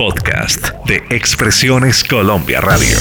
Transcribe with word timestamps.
Podcast 0.00 0.74
de 0.84 0.96
Expresiones 1.08 2.04
Colombia 2.04 2.60
Radio. 2.60 2.98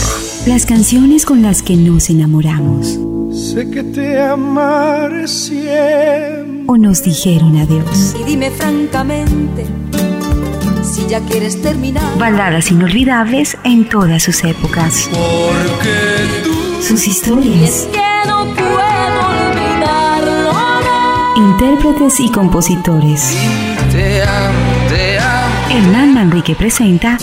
Las 0.47 0.65
canciones 0.65 1.25
con 1.25 1.41
las 1.41 1.61
que 1.61 1.75
nos 1.75 2.09
enamoramos. 2.09 2.97
Sé 3.37 3.69
que 3.69 3.83
te 3.83 4.21
amaré 4.21 5.27
siempre. 5.27 6.63
O 6.67 6.77
nos 6.77 7.03
dijeron 7.03 7.57
adiós. 7.57 8.15
Y 8.17 8.23
dime 8.23 8.49
francamente 8.49 9.65
si 10.83 11.05
ya 11.07 11.19
quieres 11.19 11.61
terminar. 11.61 12.17
Baladas 12.17 12.71
inolvidables 12.71 13.57
en 13.65 13.89
todas 13.89 14.23
sus 14.23 14.41
épocas. 14.45 15.09
Porque 15.11 16.43
tú 16.45 16.81
Sus 16.81 17.05
Y 17.05 17.09
historias. 17.09 17.69
es 17.71 17.87
que 17.91 18.29
no 18.29 18.45
puedo 18.53 19.49
olvidarlo. 19.51 20.53
no. 21.35 21.49
Intérpretes 21.51 22.21
y 22.21 22.31
compositores. 22.31 23.35
Hernán 25.75 26.13
Manrique 26.13 26.55
presenta 26.55 27.17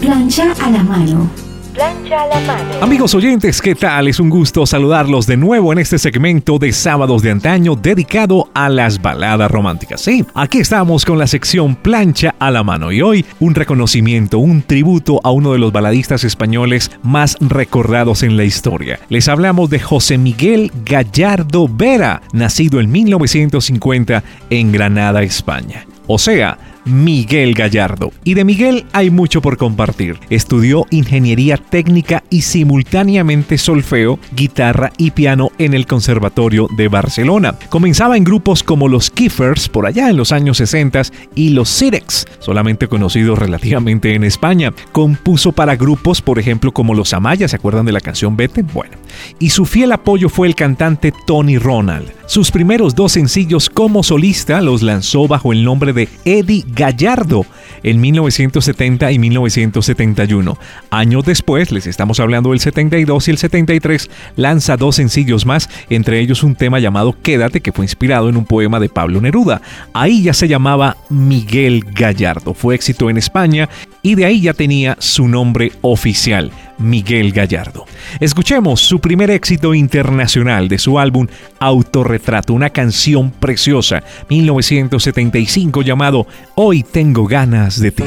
Plancha 0.00 0.52
a 0.60 0.70
la 0.70 0.82
mano. 0.82 1.30
Plancha 1.72 2.20
a 2.20 2.26
la 2.26 2.40
mano. 2.40 2.70
Amigos 2.82 3.14
oyentes, 3.14 3.62
¿qué 3.62 3.76
tal? 3.76 4.08
Es 4.08 4.18
un 4.18 4.28
gusto 4.28 4.66
saludarlos 4.66 5.24
de 5.28 5.36
nuevo 5.36 5.72
en 5.72 5.78
este 5.78 5.96
segmento 6.00 6.58
de 6.58 6.72
Sábados 6.72 7.22
de 7.22 7.30
Antaño 7.30 7.76
dedicado 7.76 8.50
a 8.54 8.68
las 8.70 9.00
baladas 9.00 9.48
románticas. 9.48 10.00
Sí, 10.00 10.26
aquí 10.34 10.58
estamos 10.58 11.04
con 11.04 11.16
la 11.16 11.28
sección 11.28 11.76
Plancha 11.76 12.34
a 12.40 12.50
la 12.50 12.64
mano 12.64 12.90
y 12.90 13.02
hoy 13.02 13.24
un 13.38 13.54
reconocimiento, 13.54 14.40
un 14.40 14.62
tributo 14.62 15.20
a 15.22 15.30
uno 15.30 15.52
de 15.52 15.60
los 15.60 15.70
baladistas 15.70 16.24
españoles 16.24 16.90
más 17.04 17.36
recordados 17.38 18.24
en 18.24 18.36
la 18.36 18.42
historia. 18.42 18.98
Les 19.10 19.28
hablamos 19.28 19.70
de 19.70 19.78
José 19.78 20.18
Miguel 20.18 20.72
Gallardo 20.84 21.68
Vera, 21.68 22.20
nacido 22.32 22.80
en 22.80 22.90
1950 22.90 24.24
en 24.50 24.72
Granada, 24.72 25.22
España. 25.22 25.86
O 26.08 26.18
sea, 26.18 26.58
Miguel 26.86 27.54
Gallardo. 27.54 28.12
Y 28.24 28.34
de 28.34 28.44
Miguel 28.44 28.86
hay 28.92 29.10
mucho 29.10 29.42
por 29.42 29.58
compartir. 29.58 30.18
Estudió 30.30 30.86
ingeniería 30.90 31.58
técnica 31.58 32.22
y 32.30 32.42
simultáneamente 32.42 33.58
solfeo, 33.58 34.18
guitarra 34.34 34.92
y 34.96 35.10
piano 35.10 35.50
en 35.58 35.74
el 35.74 35.86
Conservatorio 35.86 36.68
de 36.76 36.88
Barcelona. 36.88 37.54
Comenzaba 37.68 38.16
en 38.16 38.24
grupos 38.24 38.62
como 38.62 38.88
los 38.88 39.10
Kiffers 39.10 39.68
por 39.68 39.86
allá 39.86 40.08
en 40.08 40.16
los 40.16 40.32
años 40.32 40.56
60 40.56 40.86
y 41.34 41.50
los 41.50 41.68
Sirex, 41.68 42.26
solamente 42.38 42.88
conocidos 42.88 43.38
relativamente 43.38 44.14
en 44.14 44.24
España. 44.24 44.72
Compuso 44.92 45.52
para 45.52 45.76
grupos, 45.76 46.22
por 46.22 46.38
ejemplo, 46.38 46.72
como 46.72 46.94
los 46.94 47.12
Amaya, 47.12 47.48
¿se 47.48 47.56
acuerdan 47.56 47.86
de 47.86 47.92
la 47.92 48.00
canción 48.00 48.36
Vete? 48.36 48.62
Bueno. 48.62 48.96
Y 49.38 49.50
su 49.50 49.64
fiel 49.64 49.92
apoyo 49.92 50.28
fue 50.28 50.48
el 50.48 50.54
cantante 50.54 51.12
Tony 51.26 51.58
Ronald. 51.58 52.16
Sus 52.26 52.50
primeros 52.50 52.96
dos 52.96 53.12
sencillos 53.12 53.70
como 53.70 54.02
solista 54.02 54.60
los 54.60 54.82
lanzó 54.82 55.28
bajo 55.28 55.52
el 55.52 55.62
nombre 55.62 55.92
de 55.92 56.08
Eddie 56.24 56.64
Gallardo 56.66 57.46
en 57.84 58.00
1970 58.00 59.12
y 59.12 59.18
1971. 59.20 60.58
Años 60.90 61.24
después, 61.24 61.70
les 61.70 61.86
estamos 61.86 62.18
hablando 62.18 62.50
del 62.50 62.58
72 62.58 63.28
y 63.28 63.30
el 63.30 63.38
73, 63.38 64.10
lanza 64.34 64.76
dos 64.76 64.96
sencillos 64.96 65.46
más, 65.46 65.70
entre 65.88 66.18
ellos 66.18 66.42
un 66.42 66.56
tema 66.56 66.80
llamado 66.80 67.16
Quédate, 67.22 67.60
que 67.60 67.70
fue 67.70 67.84
inspirado 67.84 68.28
en 68.28 68.36
un 68.36 68.44
poema 68.44 68.80
de 68.80 68.88
Pablo 68.88 69.20
Neruda. 69.20 69.62
Ahí 69.92 70.24
ya 70.24 70.34
se 70.34 70.48
llamaba 70.48 70.96
Miguel 71.08 71.84
Gallardo. 71.92 72.54
Fue 72.54 72.74
éxito 72.74 73.08
en 73.08 73.18
España 73.18 73.68
y 74.02 74.16
de 74.16 74.24
ahí 74.24 74.40
ya 74.40 74.52
tenía 74.52 74.96
su 74.98 75.28
nombre 75.28 75.72
oficial. 75.80 76.50
Miguel 76.78 77.32
Gallardo. 77.32 77.84
Escuchemos 78.20 78.80
su 78.80 79.00
primer 79.00 79.30
éxito 79.30 79.74
internacional 79.74 80.68
de 80.68 80.78
su 80.78 80.98
álbum 80.98 81.26
Autorretrato, 81.58 82.54
una 82.54 82.70
canción 82.70 83.30
preciosa, 83.30 84.02
1975 84.28 85.82
llamado 85.82 86.26
Hoy 86.54 86.82
tengo 86.82 87.26
ganas 87.26 87.80
de 87.80 87.90
ti. 87.90 88.04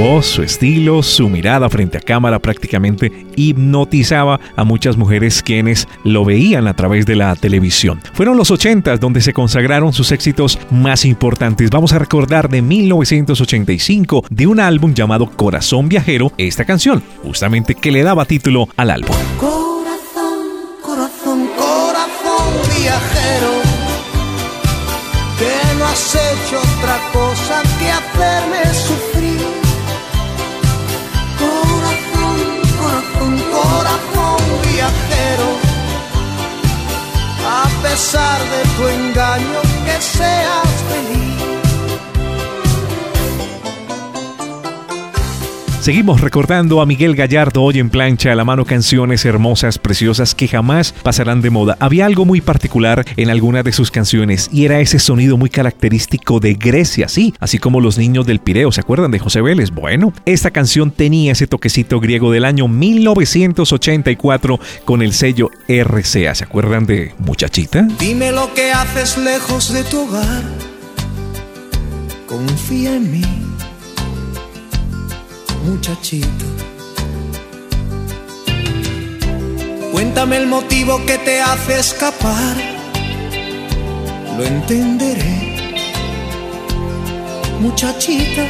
Voz, 0.00 0.24
su 0.24 0.42
estilo, 0.42 1.02
su 1.02 1.28
mirada 1.28 1.68
frente 1.68 1.98
a 1.98 2.00
cámara 2.00 2.38
prácticamente 2.38 3.26
hipnotizaba 3.36 4.40
a 4.56 4.64
muchas 4.64 4.96
mujeres 4.96 5.42
quienes 5.42 5.86
lo 6.04 6.24
veían 6.24 6.66
a 6.68 6.74
través 6.74 7.04
de 7.04 7.16
la 7.16 7.36
televisión. 7.36 8.00
Fueron 8.14 8.38
los 8.38 8.50
80 8.50 8.96
donde 8.96 9.20
se 9.20 9.34
consagraron 9.34 9.92
sus 9.92 10.10
éxitos 10.10 10.58
más 10.70 11.04
importantes. 11.04 11.68
Vamos 11.68 11.92
a 11.92 11.98
recordar 11.98 12.48
de 12.48 12.62
1985 12.62 14.24
de 14.30 14.46
un 14.46 14.58
álbum 14.60 14.94
llamado 14.94 15.26
Corazón 15.26 15.90
Viajero, 15.90 16.32
esta 16.38 16.64
canción, 16.64 17.02
justamente 17.22 17.74
que 17.74 17.92
le 17.92 18.02
daba 18.02 18.24
título 18.24 18.68
al 18.78 18.92
álbum. 18.92 19.14
Corazón, 19.38 20.38
corazón, 20.80 21.46
corazón 21.58 22.54
viajero 22.80 23.50
que 25.38 25.78
no 25.78 25.84
has 25.84 26.14
hecho 26.14 26.58
otra 26.58 26.98
cosa 27.12 27.62
que 27.78 27.90
hacerme 27.90 28.60
pesar 38.00 38.40
de 38.52 38.62
tu 38.76 38.88
engaño, 38.88 39.60
que 39.84 40.00
seas 40.00 40.74
feliz. 40.88 41.59
Seguimos 45.90 46.20
recordando 46.20 46.80
a 46.80 46.86
Miguel 46.86 47.16
Gallardo 47.16 47.64
hoy 47.64 47.80
en 47.80 47.90
plancha 47.90 48.30
a 48.30 48.36
la 48.36 48.44
mano 48.44 48.64
canciones 48.64 49.24
hermosas, 49.24 49.76
preciosas 49.76 50.36
que 50.36 50.46
jamás 50.46 50.92
pasarán 51.02 51.42
de 51.42 51.50
moda. 51.50 51.76
Había 51.80 52.06
algo 52.06 52.24
muy 52.24 52.40
particular 52.40 53.04
en 53.16 53.28
alguna 53.28 53.64
de 53.64 53.72
sus 53.72 53.90
canciones 53.90 54.48
y 54.52 54.66
era 54.66 54.78
ese 54.78 55.00
sonido 55.00 55.36
muy 55.36 55.50
característico 55.50 56.38
de 56.38 56.54
Grecia, 56.54 57.08
sí, 57.08 57.34
así 57.40 57.58
como 57.58 57.80
los 57.80 57.98
niños 57.98 58.24
del 58.24 58.38
Pireo, 58.38 58.70
¿se 58.70 58.82
acuerdan 58.82 59.10
de 59.10 59.18
José 59.18 59.40
Vélez? 59.40 59.72
Bueno, 59.72 60.12
esta 60.26 60.52
canción 60.52 60.92
tenía 60.92 61.32
ese 61.32 61.48
toquecito 61.48 61.98
griego 61.98 62.30
del 62.30 62.44
año 62.44 62.68
1984 62.68 64.60
con 64.84 65.02
el 65.02 65.12
sello 65.12 65.50
RCA, 65.66 66.36
¿se 66.36 66.44
acuerdan 66.44 66.86
de 66.86 67.16
Muchachita? 67.18 67.88
Dime 67.98 68.30
lo 68.30 68.54
que 68.54 68.70
haces 68.70 69.18
lejos 69.18 69.72
de 69.72 69.82
tu 69.82 70.02
hogar. 70.02 70.44
Confía 72.28 72.94
en 72.94 73.10
mí, 73.10 73.24
muchachito. 75.70 76.46
Cuéntame 79.92 80.36
el 80.38 80.46
motivo 80.46 81.04
que 81.06 81.16
te 81.18 81.40
hace 81.40 81.78
escapar. 81.78 82.56
Lo 84.36 84.44
entenderé, 84.44 85.38
muchachita. 87.60 88.44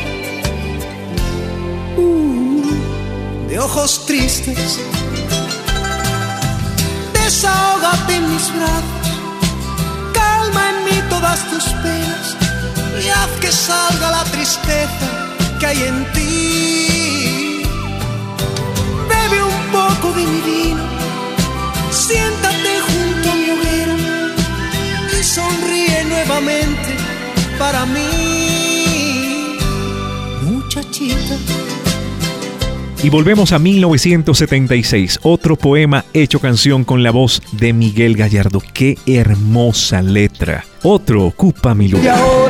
Uh, 1.99 2.63
de 3.49 3.59
ojos 3.59 4.07
tristes. 4.07 4.81
Desahógate 7.13 8.15
en 8.17 8.33
mis 8.33 8.47
brazos 8.57 9.01
calma 10.13 10.63
en 10.71 10.85
mí 10.87 10.99
todas 11.09 11.41
tus 11.51 11.65
penas 11.85 12.37
y 13.03 13.09
haz 13.09 13.31
que 13.41 13.53
salga 13.53 14.11
la 14.11 14.25
tristeza 14.25 15.09
que 15.59 15.67
hay 15.67 15.83
en 15.83 16.13
ti. 16.13 16.90
Siéntate 21.91 22.81
junto 22.89 23.31
a 23.31 23.35
mi 23.35 23.51
hoguera 23.51 23.97
y 25.19 25.23
sonríe 25.23 26.05
nuevamente 26.09 26.97
para 27.59 27.87
mí, 27.87 29.59
muchachita. 30.43 31.37
Y 33.03 33.09
volvemos 33.09 33.53
a 33.53 33.59
1976, 33.59 35.21
otro 35.23 35.57
poema 35.57 36.05
hecho 36.13 36.39
canción 36.39 36.85
con 36.85 37.03
la 37.03 37.11
voz 37.11 37.41
de 37.53 37.73
Miguel 37.73 38.15
Gallardo. 38.17 38.63
Qué 38.75 38.99
hermosa 39.07 40.03
letra. 40.03 40.65
Otro 40.83 41.25
ocupa 41.25 41.75
mi 41.75 41.87
Y 41.87 41.89
lugar. 41.89 42.19
ahora 42.19 42.50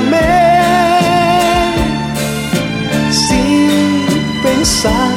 Amé 0.00 0.40
sin 3.24 4.06
pensar 4.42 5.10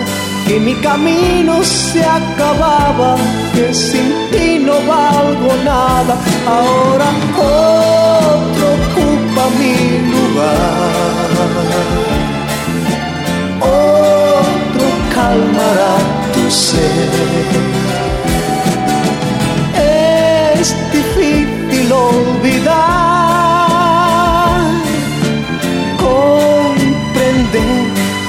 que 0.47 0.59
mi 0.59 0.75
camino 0.75 1.63
se 1.63 2.01
acababa, 2.03 3.15
que 3.55 3.73
sin 3.73 4.09
ti 4.31 4.59
no 4.67 4.75
valgo 4.93 5.51
nada. 5.63 6.15
Ahora 6.57 7.07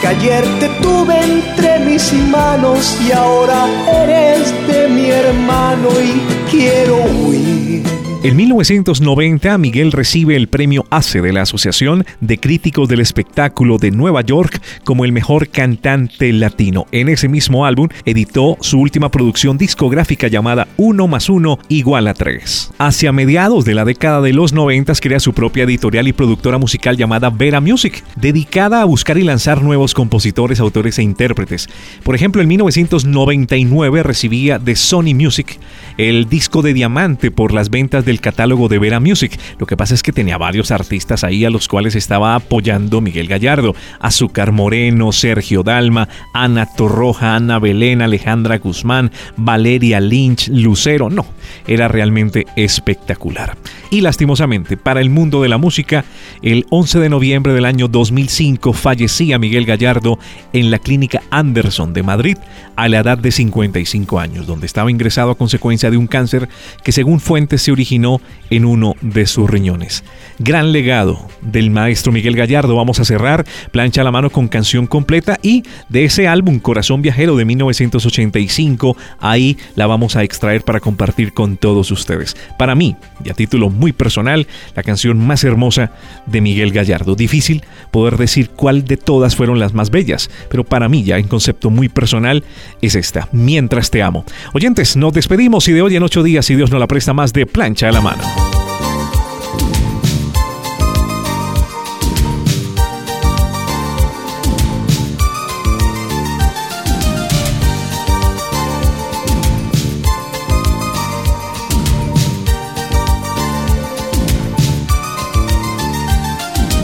que 0.04 0.08
ayer 0.08 0.44
te 0.60 0.68
tuve 0.82 1.18
entre 1.18 1.78
mis 1.78 2.12
manos 2.28 2.98
y 3.08 3.12
ahora 3.12 3.66
eres 4.02 4.52
de 4.66 4.86
mi 4.88 5.08
hermano 5.10 5.88
y 5.98 6.50
quiero 6.50 6.96
huir. 7.22 8.03
En 8.24 8.36
1990, 8.36 9.58
Miguel 9.58 9.92
recibe 9.92 10.34
el 10.34 10.48
premio 10.48 10.86
ACE 10.88 11.20
de 11.20 11.30
la 11.34 11.42
Asociación 11.42 12.06
de 12.22 12.38
Críticos 12.40 12.88
del 12.88 13.00
Espectáculo 13.00 13.76
de 13.76 13.90
Nueva 13.90 14.22
York 14.22 14.62
como 14.82 15.04
el 15.04 15.12
mejor 15.12 15.50
cantante 15.50 16.32
latino. 16.32 16.86
En 16.90 17.10
ese 17.10 17.28
mismo 17.28 17.66
álbum 17.66 17.88
editó 18.06 18.56
su 18.62 18.80
última 18.80 19.10
producción 19.10 19.58
discográfica 19.58 20.28
llamada 20.28 20.68
Uno 20.78 21.06
más 21.06 21.28
Uno 21.28 21.58
igual 21.68 22.08
a 22.08 22.14
Tres. 22.14 22.72
Hacia 22.78 23.12
mediados 23.12 23.66
de 23.66 23.74
la 23.74 23.84
década 23.84 24.22
de 24.22 24.32
los 24.32 24.54
90 24.54 24.94
crea 25.02 25.20
su 25.20 25.34
propia 25.34 25.64
editorial 25.64 26.08
y 26.08 26.14
productora 26.14 26.56
musical 26.56 26.96
llamada 26.96 27.28
Vera 27.28 27.60
Music, 27.60 28.02
dedicada 28.16 28.80
a 28.80 28.86
buscar 28.86 29.18
y 29.18 29.22
lanzar 29.22 29.62
nuevos 29.62 29.92
compositores, 29.92 30.60
autores 30.60 30.98
e 30.98 31.02
intérpretes. 31.02 31.68
Por 32.02 32.14
ejemplo, 32.14 32.40
en 32.40 32.48
1999 32.48 34.02
recibía 34.02 34.58
de 34.58 34.76
Sony 34.76 35.12
Music 35.14 35.58
el 35.98 36.26
disco 36.30 36.62
de 36.62 36.72
diamante 36.72 37.30
por 37.30 37.52
las 37.52 37.68
ventas 37.68 38.06
catálogo 38.20 38.68
de 38.68 38.78
Vera 38.78 39.00
Music. 39.00 39.38
Lo 39.58 39.66
que 39.66 39.76
pasa 39.76 39.94
es 39.94 40.02
que 40.02 40.12
tenía 40.12 40.38
varios 40.38 40.70
artistas 40.70 41.24
ahí 41.24 41.44
a 41.44 41.50
los 41.50 41.68
cuales 41.68 41.94
estaba 41.94 42.34
apoyando 42.34 43.00
Miguel 43.00 43.28
Gallardo. 43.28 43.74
Azúcar 44.00 44.52
Moreno, 44.52 45.12
Sergio 45.12 45.62
Dalma, 45.62 46.08
Ana 46.32 46.66
Torroja, 46.66 47.36
Ana 47.36 47.58
Belén, 47.58 48.02
Alejandra 48.02 48.58
Guzmán, 48.58 49.10
Valeria 49.36 50.00
Lynch, 50.00 50.48
Lucero. 50.48 51.10
No, 51.10 51.26
era 51.66 51.88
realmente 51.88 52.46
espectacular. 52.56 53.56
Y 53.90 54.00
lastimosamente, 54.00 54.76
para 54.76 55.00
el 55.00 55.10
mundo 55.10 55.42
de 55.42 55.48
la 55.48 55.58
música, 55.58 56.04
el 56.42 56.66
11 56.70 56.98
de 56.98 57.08
noviembre 57.08 57.52
del 57.52 57.64
año 57.64 57.86
2005 57.88 58.72
fallecía 58.72 59.38
Miguel 59.38 59.66
Gallardo 59.66 60.18
en 60.52 60.70
la 60.70 60.78
clínica 60.78 61.22
Anderson 61.30 61.92
de 61.92 62.02
Madrid 62.02 62.36
a 62.76 62.88
la 62.88 62.98
edad 62.98 63.18
de 63.18 63.30
55 63.30 64.18
años, 64.18 64.46
donde 64.46 64.66
estaba 64.66 64.90
ingresado 64.90 65.30
a 65.30 65.36
consecuencia 65.36 65.90
de 65.90 65.96
un 65.96 66.06
cáncer 66.06 66.48
que 66.82 66.92
según 66.92 67.20
fuentes 67.20 67.62
se 67.62 67.72
originó 67.72 68.03
en 68.50 68.64
uno 68.64 68.94
de 69.00 69.26
sus 69.26 69.48
riñones. 69.48 70.04
Gran 70.38 70.72
legado 70.72 71.28
del 71.40 71.70
maestro 71.70 72.12
Miguel 72.12 72.36
Gallardo. 72.36 72.76
Vamos 72.76 73.00
a 73.00 73.04
cerrar 73.04 73.44
plancha 73.70 74.00
a 74.00 74.04
la 74.04 74.10
mano 74.10 74.30
con 74.30 74.48
canción 74.48 74.86
completa 74.86 75.38
y 75.42 75.62
de 75.88 76.04
ese 76.04 76.28
álbum 76.28 76.58
Corazón 76.58 77.02
Viajero 77.02 77.36
de 77.36 77.44
1985, 77.44 78.96
ahí 79.20 79.56
la 79.76 79.86
vamos 79.86 80.16
a 80.16 80.22
extraer 80.22 80.62
para 80.62 80.80
compartir 80.80 81.32
con 81.32 81.56
todos 81.56 81.90
ustedes. 81.90 82.36
Para 82.58 82.74
mí, 82.74 82.96
y 83.24 83.30
a 83.30 83.34
título 83.34 83.70
muy 83.70 83.92
personal, 83.92 84.46
la 84.74 84.82
canción 84.82 85.18
más 85.18 85.44
hermosa 85.44 85.92
de 86.26 86.40
Miguel 86.40 86.72
Gallardo. 86.72 87.14
Difícil 87.14 87.62
poder 87.90 88.16
decir 88.16 88.50
cuál 88.50 88.84
de 88.84 88.96
todas 88.96 89.36
fueron 89.36 89.58
las 89.58 89.72
más 89.72 89.90
bellas, 89.90 90.30
pero 90.50 90.64
para 90.64 90.88
mí 90.88 91.04
ya 91.04 91.18
en 91.18 91.28
concepto 91.28 91.70
muy 91.70 91.88
personal 91.88 92.44
es 92.82 92.94
esta, 92.94 93.28
Mientras 93.32 93.90
te 93.90 94.02
amo. 94.02 94.24
Oyentes, 94.52 94.96
nos 94.96 95.12
despedimos 95.12 95.68
y 95.68 95.72
de 95.72 95.82
hoy 95.82 95.96
en 95.96 96.02
ocho 96.02 96.22
días, 96.22 96.46
si 96.46 96.54
Dios 96.54 96.70
no 96.70 96.78
la 96.78 96.86
presta 96.86 97.12
más, 97.12 97.32
de 97.32 97.46
plancha 97.46 97.83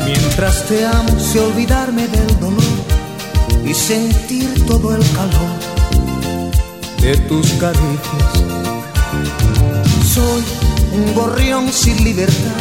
Mientras 0.06 0.67
te 0.69 0.85
amo, 0.85 1.19
sé 1.19 1.41
olvidarme 1.41 2.06
del 2.08 2.41
dolor 2.41 2.62
y 3.64 3.73
sentir 3.73 4.67
todo 4.67 4.94
el 4.94 5.03
calor 5.12 5.50
de 7.00 7.17
tus 7.26 7.49
caricias. 7.53 8.32
Soy 10.12 10.69
un 10.93 11.15
gorrión 11.15 11.73
sin 11.73 12.03
libertad, 12.05 12.61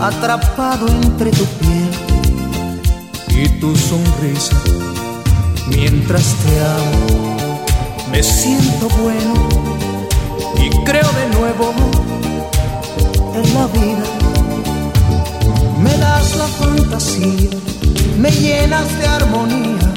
atrapado 0.00 0.88
entre 0.88 1.30
tu 1.30 1.44
piel 1.44 1.90
y 3.28 3.48
tu 3.60 3.76
sonrisa. 3.76 4.56
Mientras 5.68 6.34
te 6.44 6.60
amo, 6.60 7.66
me 8.10 8.22
siento 8.22 8.88
bueno 9.00 9.34
y 10.56 10.70
creo 10.84 11.10
de 11.12 11.28
nuevo 11.38 11.72
en 13.34 13.54
la 13.54 13.66
vida. 13.68 14.04
Me 15.82 15.96
das 15.98 16.36
la 16.36 16.46
fantasía, 16.46 17.50
me 18.18 18.30
llenas 18.30 18.86
de 18.98 19.06
armonía, 19.06 19.92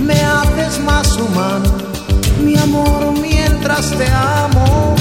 me 0.00 0.14
haces 0.14 0.80
más 0.80 1.16
humano, 1.16 1.72
mi 2.42 2.56
amor, 2.56 3.12
mientras 3.20 3.90
te 3.90 4.06
amo. 4.10 4.94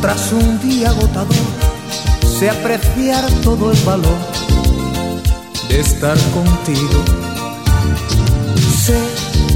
Tras 0.00 0.32
un 0.32 0.58
día 0.60 0.88
agotador, 0.88 1.36
sé 2.38 2.48
apreciar 2.48 3.22
todo 3.44 3.70
el 3.70 3.78
valor 3.82 4.16
de 5.68 5.78
estar 5.78 6.16
contigo. 6.32 7.04
Sé 8.82 8.98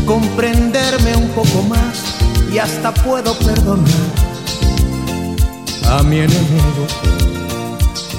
comprenderme 0.04 1.16
un 1.16 1.28
poco 1.30 1.62
más 1.62 1.96
y 2.52 2.58
hasta 2.58 2.92
puedo 2.92 3.32
perdonar 3.38 3.88
a 5.88 6.02
mi 6.02 6.18
enemigo. 6.18 6.86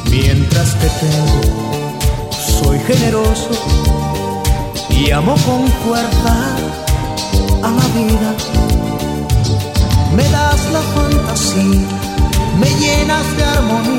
Mientras 0.10 0.80
te 0.80 0.90
tengo, 0.90 2.32
soy 2.60 2.80
generoso 2.80 3.52
y 4.90 5.12
amo 5.12 5.36
con 5.46 5.68
fuerza 5.84 6.56
a 7.62 7.70
la 7.70 7.88
vida 7.94 8.61
me 10.16 10.24
das 10.30 10.72
la 10.72 10.82
fantasía, 10.96 11.88
me 12.60 12.70
llenas 12.80 13.38
de 13.38 13.44
armonía, 13.44 13.91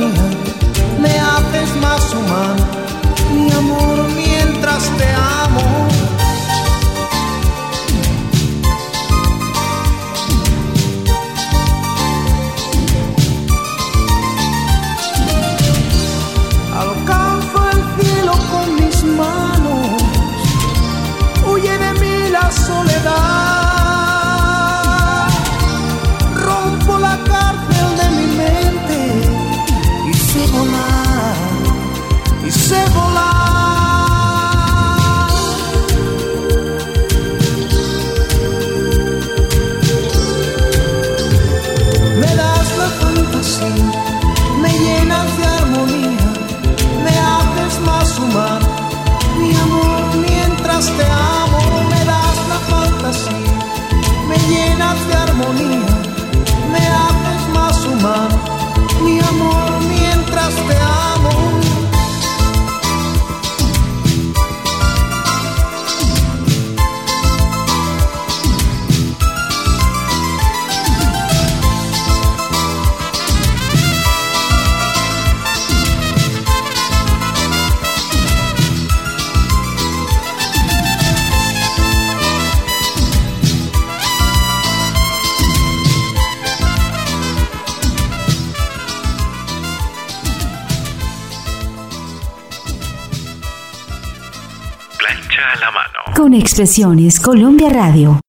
Expresiones 96.35 97.21
Colombia 97.21 97.69
Radio. 97.69 98.21